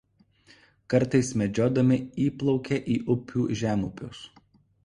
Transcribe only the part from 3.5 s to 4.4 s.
žemupius.